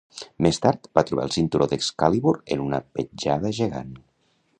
Més 0.43 0.59
tard, 0.61 0.87
van 0.99 1.05
trobar 1.09 1.25
el 1.29 1.33
cinturó 1.35 1.67
d"Excalibur 1.73 2.33
en 2.57 2.65
una 2.69 2.81
petjada 2.99 3.53
gegant. 3.59 3.93